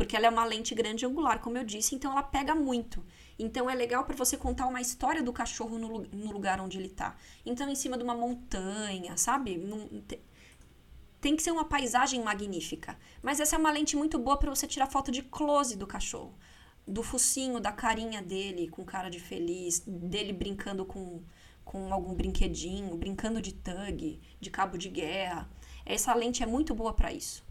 Porque 0.00 0.16
ela 0.16 0.24
é 0.24 0.30
uma 0.30 0.46
lente 0.46 0.74
grande 0.74 1.04
angular, 1.04 1.40
como 1.40 1.58
eu 1.58 1.62
disse, 1.62 1.94
então 1.94 2.10
ela 2.10 2.22
pega 2.22 2.54
muito. 2.54 3.04
Então 3.38 3.68
é 3.68 3.74
legal 3.74 4.02
para 4.02 4.16
você 4.16 4.34
contar 4.34 4.66
uma 4.66 4.80
história 4.80 5.22
do 5.22 5.30
cachorro 5.30 5.78
no, 5.78 6.00
no, 6.04 6.32
lugar 6.32 6.58
onde 6.58 6.78
ele 6.78 6.88
tá. 6.88 7.18
Então, 7.44 7.68
em 7.68 7.74
cima 7.74 7.98
de 7.98 8.02
uma 8.02 8.14
montanha, 8.14 9.14
sabe? 9.18 9.58
Num, 9.58 10.02
tem 11.20 11.36
que 11.36 11.42
ser 11.42 11.50
uma 11.50 11.66
paisagem 11.66 12.22
magnífica. 12.22 12.98
Mas 13.22 13.40
essa 13.40 13.56
é 13.56 13.58
uma 13.58 13.70
lente 13.70 13.94
muito 13.94 14.18
boa 14.18 14.38
para 14.38 14.48
você 14.48 14.66
tirar 14.66 14.86
foto 14.86 15.12
de 15.12 15.22
close 15.22 15.76
do 15.76 15.86
cachorro. 15.86 16.34
Do 16.88 17.02
focinho, 17.02 17.60
da 17.60 17.70
carinha 17.70 18.22
dele, 18.22 18.68
com 18.68 18.82
cara 18.86 19.10
de 19.10 19.20
feliz, 19.20 19.80
dele 19.86 20.32
brincando 20.32 20.86
com, 20.86 21.22
com 21.62 21.92
algum 21.92 22.14
brinquedinho, 22.14 22.96
brincando 22.96 23.42
de 23.42 23.52
tug, 23.52 24.18
de 24.40 24.50
cabo 24.50 24.78
de 24.78 24.88
guerra. 24.88 25.46
Essa 25.84 26.14
lente 26.14 26.42
é 26.42 26.46
muito 26.46 26.74
boa 26.74 26.94
para 26.94 27.12
isso. 27.12 27.49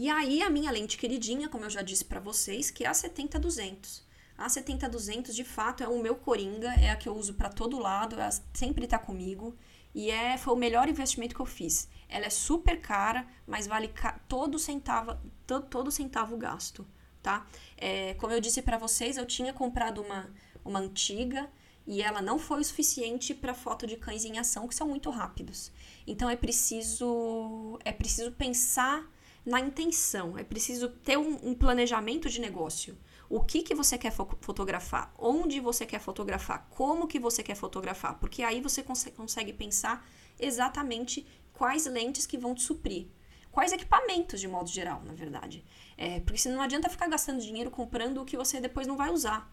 E 0.00 0.08
aí 0.08 0.42
a 0.42 0.48
minha 0.48 0.70
lente 0.70 0.96
queridinha, 0.96 1.46
como 1.46 1.66
eu 1.66 1.68
já 1.68 1.82
disse 1.82 2.06
para 2.06 2.18
vocês, 2.18 2.70
que 2.70 2.84
é 2.84 2.88
a 2.88 2.92
70-200. 2.92 4.00
A 4.38 4.46
70-200 4.46 5.30
de 5.32 5.44
fato 5.44 5.82
é 5.82 5.88
o 5.88 6.00
meu 6.00 6.16
coringa, 6.16 6.72
é 6.80 6.88
a 6.88 6.96
que 6.96 7.06
eu 7.06 7.14
uso 7.14 7.34
para 7.34 7.50
todo 7.50 7.78
lado, 7.78 8.14
ela 8.14 8.30
sempre 8.54 8.86
está 8.86 8.98
comigo. 8.98 9.54
E 9.94 10.10
é, 10.10 10.38
foi 10.38 10.54
o 10.54 10.56
melhor 10.56 10.88
investimento 10.88 11.34
que 11.34 11.42
eu 11.42 11.44
fiz. 11.44 11.86
Ela 12.08 12.24
é 12.24 12.30
super 12.30 12.80
cara, 12.80 13.26
mas 13.46 13.66
vale 13.66 13.88
ca 13.88 14.18
todo 14.26 14.58
centavo, 14.58 15.18
todo, 15.46 15.66
todo 15.66 15.90
centavo 15.90 16.34
gasto, 16.38 16.86
tá? 17.22 17.46
É, 17.76 18.14
como 18.14 18.32
eu 18.32 18.40
disse 18.40 18.62
para 18.62 18.78
vocês, 18.78 19.18
eu 19.18 19.26
tinha 19.26 19.52
comprado 19.52 20.00
uma, 20.00 20.30
uma 20.64 20.78
antiga 20.78 21.46
e 21.86 22.00
ela 22.00 22.22
não 22.22 22.38
foi 22.38 22.60
o 22.62 22.64
suficiente 22.64 23.34
para 23.34 23.52
foto 23.52 23.86
de 23.86 23.98
cães 23.98 24.24
em 24.24 24.38
ação, 24.38 24.66
que 24.66 24.74
são 24.74 24.88
muito 24.88 25.10
rápidos. 25.10 25.70
Então 26.06 26.30
é 26.30 26.36
preciso 26.36 27.78
é 27.84 27.92
preciso 27.92 28.32
pensar 28.32 29.06
na 29.44 29.60
intenção, 29.60 30.36
é 30.36 30.44
preciso 30.44 30.88
ter 30.88 31.16
um, 31.16 31.50
um 31.50 31.54
planejamento 31.54 32.28
de 32.28 32.40
negócio 32.40 32.96
o 33.30 33.40
que, 33.40 33.62
que 33.62 33.74
você 33.76 33.96
quer 33.96 34.10
fo 34.10 34.26
fotografar, 34.40 35.14
onde 35.16 35.60
você 35.60 35.86
quer 35.86 36.00
fotografar, 36.00 36.66
como 36.68 37.06
que 37.06 37.20
você 37.20 37.44
quer 37.44 37.54
fotografar, 37.54 38.18
porque 38.18 38.42
aí 38.42 38.60
você 38.60 38.82
cons 38.82 39.04
consegue 39.16 39.52
pensar 39.52 40.04
exatamente 40.38 41.24
quais 41.52 41.86
lentes 41.86 42.26
que 42.26 42.36
vão 42.36 42.54
te 42.56 42.62
suprir. 42.62 43.06
Quais 43.52 43.72
equipamentos, 43.72 44.40
de 44.40 44.48
modo 44.48 44.68
geral, 44.68 45.02
na 45.04 45.12
verdade. 45.12 45.64
É, 45.96 46.20
porque 46.20 46.38
senão 46.38 46.56
não 46.56 46.62
adianta 46.62 46.88
ficar 46.88 47.08
gastando 47.08 47.40
dinheiro 47.40 47.70
comprando 47.70 48.18
o 48.20 48.24
que 48.24 48.36
você 48.36 48.60
depois 48.60 48.86
não 48.86 48.96
vai 48.96 49.10
usar. 49.10 49.52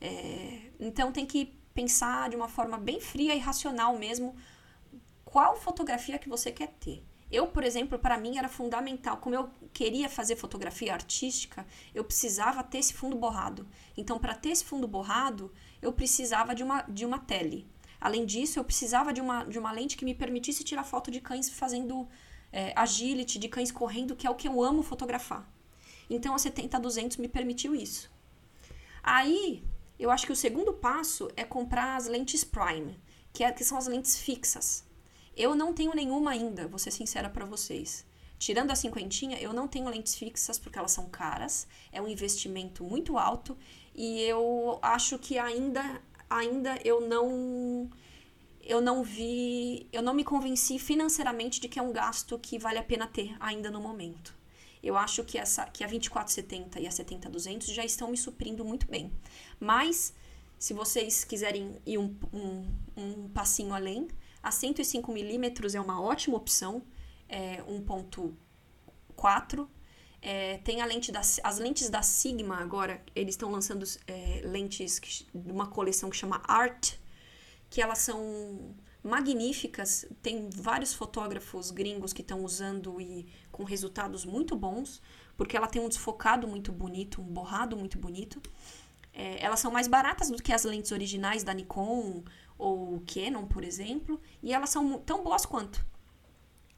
É, 0.00 0.70
então 0.80 1.12
tem 1.12 1.26
que 1.26 1.54
pensar 1.74 2.30
de 2.30 2.36
uma 2.36 2.48
forma 2.48 2.78
bem 2.78 3.00
fria 3.00 3.34
e 3.34 3.38
racional 3.38 3.98
mesmo 3.98 4.34
qual 5.24 5.54
fotografia 5.56 6.18
que 6.18 6.28
você 6.28 6.50
quer 6.50 6.68
ter. 6.80 7.04
Eu, 7.30 7.46
por 7.46 7.62
exemplo, 7.62 7.98
para 7.98 8.16
mim 8.16 8.38
era 8.38 8.48
fundamental, 8.48 9.18
como 9.18 9.34
eu 9.34 9.50
queria 9.72 10.08
fazer 10.08 10.36
fotografia 10.36 10.94
artística, 10.94 11.66
eu 11.94 12.02
precisava 12.02 12.62
ter 12.62 12.78
esse 12.78 12.94
fundo 12.94 13.16
borrado. 13.16 13.68
Então, 13.96 14.18
para 14.18 14.34
ter 14.34 14.50
esse 14.50 14.64
fundo 14.64 14.88
borrado, 14.88 15.52
eu 15.82 15.92
precisava 15.92 16.54
de 16.54 16.62
uma, 16.62 16.82
de 16.82 17.04
uma 17.04 17.18
tele. 17.18 17.68
Além 18.00 18.24
disso, 18.24 18.58
eu 18.58 18.64
precisava 18.64 19.12
de 19.12 19.20
uma, 19.20 19.44
de 19.44 19.58
uma 19.58 19.72
lente 19.72 19.96
que 19.96 20.04
me 20.04 20.14
permitisse 20.14 20.64
tirar 20.64 20.84
foto 20.84 21.10
de 21.10 21.20
cães 21.20 21.50
fazendo 21.50 22.08
é, 22.50 22.72
agility, 22.74 23.38
de 23.38 23.48
cães 23.48 23.70
correndo, 23.70 24.16
que 24.16 24.26
é 24.26 24.30
o 24.30 24.34
que 24.34 24.48
eu 24.48 24.62
amo 24.62 24.82
fotografar. 24.82 25.46
Então, 26.08 26.34
a 26.34 26.38
70-200 26.38 27.18
me 27.18 27.28
permitiu 27.28 27.74
isso. 27.74 28.10
Aí, 29.02 29.62
eu 29.98 30.10
acho 30.10 30.24
que 30.24 30.32
o 30.32 30.36
segundo 30.36 30.72
passo 30.72 31.28
é 31.36 31.44
comprar 31.44 31.96
as 31.96 32.06
lentes 32.06 32.42
Prime, 32.42 32.98
que, 33.32 33.44
é, 33.44 33.52
que 33.52 33.64
são 33.64 33.76
as 33.76 33.86
lentes 33.86 34.18
fixas. 34.18 34.87
Eu 35.38 35.54
não 35.54 35.72
tenho 35.72 35.94
nenhuma 35.94 36.32
ainda, 36.32 36.66
vou 36.66 36.80
ser 36.80 36.90
sincera 36.90 37.30
para 37.30 37.46
vocês. 37.46 38.04
Tirando 38.40 38.72
a 38.72 38.74
cinquentinha, 38.74 39.38
eu 39.40 39.52
não 39.52 39.68
tenho 39.68 39.88
lentes 39.88 40.16
fixas 40.16 40.58
porque 40.58 40.78
elas 40.78 40.90
são 40.90 41.08
caras, 41.08 41.68
é 41.92 42.02
um 42.02 42.08
investimento 42.08 42.82
muito 42.82 43.16
alto 43.16 43.56
e 43.94 44.20
eu 44.22 44.80
acho 44.82 45.16
que 45.16 45.38
ainda 45.38 46.02
ainda 46.28 46.78
eu 46.84 47.00
não 47.00 47.88
eu 48.62 48.80
não 48.80 49.02
vi, 49.02 49.88
eu 49.92 50.02
não 50.02 50.12
me 50.12 50.24
convenci 50.24 50.78
financeiramente 50.78 51.60
de 51.60 51.68
que 51.68 51.78
é 51.78 51.82
um 51.82 51.92
gasto 51.92 52.38
que 52.38 52.58
vale 52.58 52.78
a 52.78 52.82
pena 52.82 53.06
ter 53.06 53.34
ainda 53.40 53.70
no 53.70 53.80
momento. 53.80 54.36
Eu 54.82 54.96
acho 54.96 55.24
que 55.24 55.38
essa 55.38 55.64
que 55.66 55.82
a 55.84 55.86
2470 55.86 56.80
e 56.80 56.86
a 56.86 56.90
70200 56.90 57.68
já 57.68 57.84
estão 57.84 58.10
me 58.10 58.16
suprindo 58.16 58.64
muito 58.64 58.86
bem. 58.88 59.10
Mas 59.58 60.12
se 60.58 60.74
vocês 60.74 61.24
quiserem 61.24 61.76
ir 61.86 61.98
um, 61.98 62.14
um, 62.32 62.66
um 62.96 63.28
passinho 63.30 63.72
além, 63.72 64.08
a 64.42 64.50
105 64.50 65.12
milímetros 65.12 65.74
é 65.74 65.80
uma 65.80 66.00
ótima 66.00 66.36
opção, 66.36 66.82
é 67.28 67.62
1.4. 67.62 69.68
É, 70.20 70.58
tem 70.58 70.80
a 70.80 70.86
lente 70.86 71.12
da, 71.12 71.20
as 71.20 71.58
lentes 71.58 71.88
da 71.88 72.02
Sigma 72.02 72.56
agora, 72.56 73.02
eles 73.14 73.34
estão 73.34 73.50
lançando 73.50 73.84
é, 74.06 74.40
lentes 74.44 75.00
de 75.32 75.52
uma 75.52 75.68
coleção 75.68 76.10
que 76.10 76.16
chama 76.16 76.42
Art, 76.46 76.94
que 77.70 77.80
elas 77.80 77.98
são 77.98 78.74
magníficas. 79.02 80.06
Tem 80.22 80.50
vários 80.50 80.92
fotógrafos 80.92 81.70
gringos 81.70 82.12
que 82.12 82.22
estão 82.22 82.44
usando 82.44 83.00
e 83.00 83.28
com 83.52 83.64
resultados 83.64 84.24
muito 84.24 84.56
bons, 84.56 85.00
porque 85.36 85.56
ela 85.56 85.68
tem 85.68 85.80
um 85.80 85.88
desfocado 85.88 86.48
muito 86.48 86.72
bonito, 86.72 87.20
um 87.20 87.24
borrado 87.24 87.76
muito 87.76 87.98
bonito. 87.98 88.42
É, 89.12 89.42
elas 89.42 89.60
são 89.60 89.70
mais 89.70 89.88
baratas 89.88 90.30
do 90.30 90.42
que 90.42 90.52
as 90.52 90.64
lentes 90.64 90.92
originais 90.92 91.42
da 91.42 91.52
Nikon 91.52 92.22
ou 92.58 93.02
Canon, 93.06 93.46
por 93.46 93.64
exemplo, 93.64 94.20
e 94.42 94.52
elas 94.52 94.70
são 94.70 94.98
tão 94.98 95.22
boas 95.22 95.46
quanto. 95.46 95.86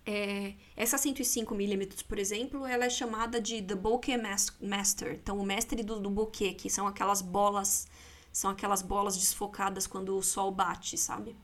É, 0.05 0.55
essa 0.77 0.97
105mm, 0.97 2.05
por 2.05 2.19
exemplo, 2.19 2.67
ela 2.67 2.85
é 2.85 2.91
chamada 2.91 3.41
de 3.41 3.63
The 3.63 3.75
Bokeh 3.75 4.19
Master, 4.61 5.15
então 5.15 5.39
o 5.39 5.45
mestre 5.45 5.83
do, 5.83 6.01
do 6.01 6.11
bokeh, 6.11 6.55
que 6.55 6.71
são 6.71 6.87
aquelas 6.87 7.23
bolas, 7.23 7.87
são 8.33 8.51
aquelas 8.51 8.83
bolas 8.83 9.17
desfocadas 9.17 9.87
quando 9.87 10.17
o 10.17 10.23
sol 10.23 10.51
bate, 10.51 10.97
sabe? 10.97 11.37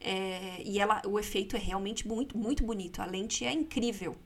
É, 0.00 0.60
e 0.62 0.78
ela, 0.78 1.00
o 1.06 1.18
efeito 1.18 1.56
é 1.56 1.58
realmente 1.58 2.06
muito, 2.06 2.36
muito 2.36 2.64
bonito, 2.64 3.00
a 3.00 3.06
lente 3.06 3.44
é 3.44 3.52
incrível. 3.52 4.16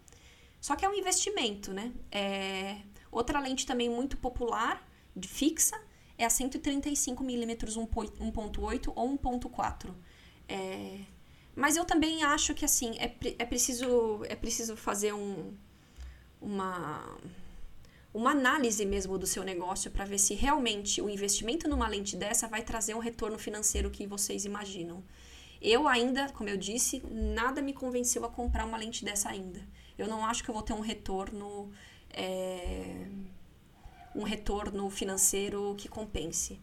Só 0.61 0.75
que 0.75 0.85
é 0.85 0.89
um 0.89 0.95
investimento, 0.95 1.73
né? 1.73 1.93
É, 2.11 2.79
outra 3.13 3.39
lente 3.39 3.65
também 3.65 3.89
muito 3.89 4.17
popular, 4.17 4.85
de 5.15 5.29
fixa, 5.29 5.81
é 6.19 6.25
a 6.25 6.29
135mm 6.29 7.57
1.8 7.57 8.93
ou 8.95 9.19
1.4. 9.19 9.95
É, 10.49 10.99
mas 11.55 11.77
eu 11.77 11.85
também 11.85 12.23
acho 12.25 12.55
que 12.55 12.65
assim 12.65 12.99
é, 12.99 13.15
é 13.39 13.45
preciso 13.45 14.25
é 14.25 14.35
preciso 14.35 14.77
fazer 14.77 15.13
um, 15.15 15.55
uma 16.41 17.17
uma 18.13 18.31
análise 18.31 18.85
mesmo 18.85 19.19
do 19.19 19.27
seu 19.27 19.45
negócio 19.45 19.91
para 19.91 20.05
ver 20.05 20.19
se 20.19 20.35
realmente 20.35 21.01
o 21.01 21.09
investimento 21.09 21.69
numa 21.69 21.87
lente 21.87 22.17
dessa 22.17 22.49
vai 22.49 22.63
trazer 22.63 22.95
um 22.95 22.99
retorno 22.99 23.39
financeiro 23.39 23.91
que 23.91 24.07
vocês 24.07 24.45
imaginam. 24.45 25.05
Eu 25.61 25.87
ainda, 25.87 26.29
como 26.31 26.49
eu 26.49 26.57
disse, 26.57 27.03
nada 27.11 27.61
me 27.61 27.73
convenceu 27.73 28.25
a 28.25 28.31
comprar 28.31 28.65
uma 28.65 28.79
lente 28.79 29.05
dessa 29.05 29.29
ainda. 29.29 29.61
Eu 29.97 30.09
não 30.09 30.25
acho 30.25 30.43
que 30.43 30.49
eu 30.49 30.55
vou 30.55 30.63
ter 30.63 30.73
um 30.73 30.81
retorno 30.81 31.71
é, 32.11 33.09
um 34.19 34.25
retorno 34.25 34.91
financeiro 34.91 35.77
que 35.79 35.89
compense. 35.89 36.61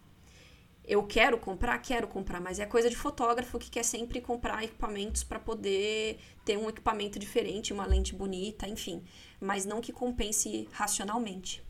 Eu 0.83 1.01
quero 1.07 1.39
comprar, 1.39 1.79
quero 1.79 2.07
comprar, 2.07 2.41
mas 2.41 2.59
é 2.59 2.65
coisa 2.65 2.89
de 2.89 2.97
fotógrafo 2.97 3.57
que 3.57 3.71
quer 3.71 3.83
sempre 3.83 4.19
comprar 4.19 4.63
equipamentos 4.63 5.23
para 5.23 5.39
poder 5.39 6.19
ter 6.43 6.57
um 6.57 6.69
equipamento 6.69 7.17
diferente, 7.17 7.73
uma 7.73 7.85
lente 7.87 8.13
bonita, 8.13 8.67
enfim, 8.67 9.03
mas 9.39 9.65
não 9.65 9.81
que 9.81 9.93
compense 9.93 10.67
racionalmente. 10.73 11.63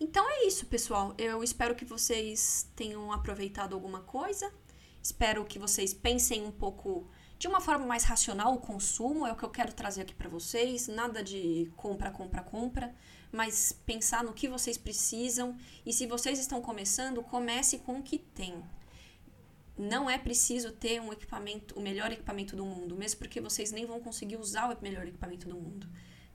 Então 0.00 0.28
é 0.28 0.46
isso, 0.46 0.66
pessoal. 0.66 1.14
Eu 1.16 1.44
espero 1.44 1.76
que 1.76 1.84
vocês 1.84 2.68
tenham 2.74 3.12
aproveitado 3.12 3.74
alguma 3.74 4.00
coisa. 4.00 4.52
Espero 5.00 5.44
que 5.44 5.58
vocês 5.58 5.92
pensem 5.94 6.44
um 6.44 6.50
pouco 6.50 7.06
de 7.38 7.46
uma 7.46 7.60
forma 7.60 7.84
mais 7.84 8.04
racional 8.04 8.54
o 8.54 8.60
consumo, 8.60 9.26
é 9.26 9.32
o 9.32 9.36
que 9.36 9.44
eu 9.44 9.50
quero 9.50 9.72
trazer 9.72 10.02
aqui 10.02 10.14
para 10.14 10.28
vocês, 10.28 10.86
nada 10.86 11.22
de 11.22 11.70
compra, 11.76 12.10
compra, 12.10 12.40
compra 12.40 12.94
mas 13.32 13.72
pensar 13.86 14.22
no 14.22 14.34
que 14.34 14.46
vocês 14.46 14.76
precisam 14.76 15.56
e 15.86 15.92
se 15.92 16.06
vocês 16.06 16.38
estão 16.38 16.60
começando, 16.60 17.22
comece 17.22 17.78
com 17.78 17.98
o 17.98 18.02
que 18.02 18.18
tem. 18.18 18.62
Não 19.76 20.08
é 20.08 20.18
preciso 20.18 20.70
ter 20.70 21.00
um 21.00 21.12
equipamento, 21.12 21.78
o 21.78 21.82
melhor 21.82 22.12
equipamento 22.12 22.54
do 22.54 22.64
mundo, 22.64 22.94
mesmo 22.94 23.18
porque 23.18 23.40
vocês 23.40 23.72
nem 23.72 23.86
vão 23.86 24.00
conseguir 24.00 24.36
usar 24.36 24.70
o 24.70 24.82
melhor 24.82 25.06
equipamento 25.06 25.48
do 25.48 25.56
mundo. 25.56 25.88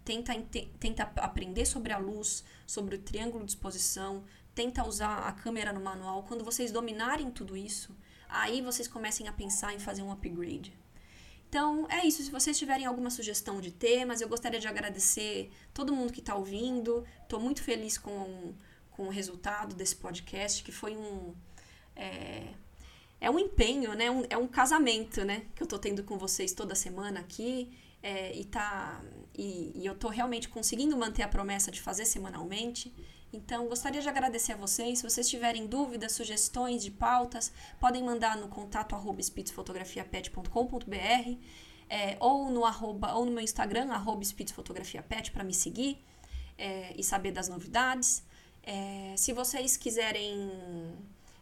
Tenta, 0.04 0.34
tenta 0.80 1.04
aprender 1.18 1.66
sobre 1.66 1.94
a 1.94 1.98
luz, 1.98 2.44
sobre 2.66 2.96
o 2.96 3.00
triângulo 3.00 3.46
de 3.46 3.52
exposição, 3.52 4.24
tenta 4.56 4.88
usar 4.88 5.20
a 5.20 5.32
câmera 5.32 5.72
no 5.72 5.82
manual. 5.82 6.24
Quando 6.24 6.44
vocês 6.44 6.72
dominarem 6.72 7.30
tudo 7.30 7.56
isso, 7.56 7.96
aí 8.28 8.62
vocês 8.62 8.88
comecem 8.88 9.28
a 9.28 9.34
pensar 9.34 9.74
em 9.74 9.80
fazer 9.80 10.02
um 10.02 10.12
upgrade. 10.12 10.74
Então, 11.50 11.88
é 11.90 12.06
isso. 12.06 12.22
Se 12.24 12.30
vocês 12.32 12.58
tiverem 12.58 12.86
alguma 12.86 13.10
sugestão 13.10 13.62
de 13.62 13.72
temas, 13.72 14.20
eu 14.20 14.28
gostaria 14.28 14.60
de 14.60 14.68
agradecer 14.68 15.50
todo 15.74 15.96
mundo 15.96 16.12
que 16.12 16.20
está 16.20 16.36
ouvindo. 16.36 17.06
Estou 17.24 17.40
muito 17.40 17.64
feliz 17.64 17.98
com, 17.98 18.54
com 18.92 19.08
o 19.08 19.10
resultado 19.10 19.76
desse 19.76 19.96
podcast, 19.96 20.64
que 20.64 20.72
foi 20.72 20.96
um. 20.96 21.34
É, 21.96 22.54
é 23.20 23.32
um 23.32 23.40
empenho, 23.40 23.94
né? 23.94 24.12
Um, 24.12 24.24
é 24.30 24.38
um 24.38 24.48
casamento, 24.48 25.24
né? 25.24 25.46
Que 25.56 25.64
eu 25.64 25.66
estou 25.66 25.80
tendo 25.80 26.04
com 26.04 26.18
vocês 26.18 26.52
toda 26.54 26.76
semana 26.76 27.22
aqui. 27.22 27.72
É, 28.04 28.36
e, 28.38 28.46
tá, 28.46 29.02
e, 29.36 29.72
e 29.74 29.86
eu 29.86 29.94
estou 29.94 30.12
realmente 30.12 30.50
conseguindo 30.50 30.96
manter 30.96 31.24
a 31.24 31.28
promessa 31.28 31.72
de 31.72 31.82
fazer 31.82 32.06
semanalmente. 32.06 32.94
Então, 33.32 33.68
gostaria 33.68 34.02
de 34.02 34.08
agradecer 34.08 34.54
a 34.54 34.56
vocês. 34.56 35.00
Se 35.00 35.04
vocês 35.04 35.30
tiverem 35.30 35.68
dúvidas, 35.68 36.14
sugestões 36.14 36.82
de 36.82 36.92
pautas, 36.92 37.52
podem 37.80 38.04
mandar 38.04 38.38
no 38.38 38.48
contato 38.48 38.96
arroba 38.96 39.22
é, 41.90 42.18
ou, 42.20 42.50
no 42.50 42.66
arroba, 42.66 43.14
ou 43.14 43.26
no 43.26 43.32
meu 43.32 43.44
Instagram, 43.44 43.92
arroba 43.92 44.24
para 45.32 45.44
me 45.44 45.54
seguir 45.54 46.04
é, 46.58 46.94
e 46.98 47.04
saber 47.04 47.32
das 47.32 47.48
novidades. 47.48 48.24
É, 48.64 49.14
se 49.16 49.32
vocês 49.32 49.78
quiserem, 49.78 50.52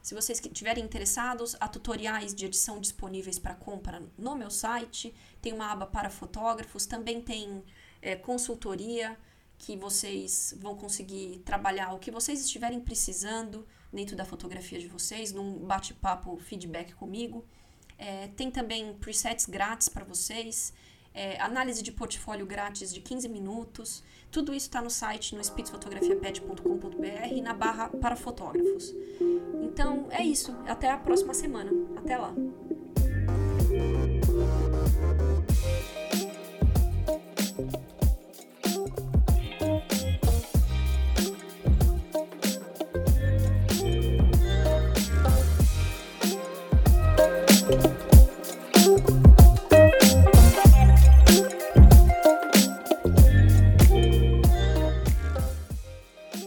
se 0.01 0.13
vocês 0.13 0.39
estiverem 0.39 0.83
interessados, 0.83 1.55
há 1.59 1.67
tutoriais 1.67 2.33
de 2.33 2.45
edição 2.45 2.79
disponíveis 2.79 3.39
para 3.39 3.55
compra 3.55 4.03
no 4.17 4.35
meu 4.35 4.51
site. 4.51 5.13
Tem 5.41 5.53
uma 5.53 5.71
aba 5.71 5.85
para 5.85 6.09
fotógrafos, 6.09 6.85
também 6.85 7.21
tem 7.21 7.63
é, 8.01 8.15
consultoria 8.15 9.17
que 9.57 9.77
vocês 9.77 10.53
vão 10.59 10.75
conseguir 10.75 11.41
trabalhar 11.45 11.93
o 11.93 11.99
que 11.99 12.11
vocês 12.11 12.39
estiverem 12.39 12.79
precisando 12.79 13.65
dentro 13.91 14.15
da 14.15 14.25
fotografia 14.25 14.79
de 14.79 14.87
vocês, 14.87 15.31
num 15.31 15.59
bate-papo 15.59 16.37
feedback 16.37 16.93
comigo. 16.93 17.45
É, 17.97 18.27
tem 18.35 18.51
também 18.51 18.93
presets 18.95 19.45
grátis 19.45 19.87
para 19.87 20.03
vocês, 20.03 20.73
é, 21.13 21.39
análise 21.39 21.81
de 21.81 21.93
portfólio 21.93 22.45
grátis 22.45 22.93
de 22.93 22.99
15 22.99 23.29
minutos. 23.29 24.03
Tudo 24.29 24.53
isso 24.53 24.67
está 24.67 24.81
no 24.81 24.89
site 24.89 25.33
no 25.33 25.41
spitzfotografiapet.com.br 25.41 27.41
na 27.41 27.53
barra 27.53 27.87
para 27.87 28.17
fotógrafos. 28.17 28.93
Então 29.63 30.07
é 30.11 30.23
isso. 30.23 30.51
Até 30.67 30.91
a 30.91 30.97
próxima 30.97 31.33
semana. 31.33 31.71
Até 31.97 32.17
lá. 32.17 32.33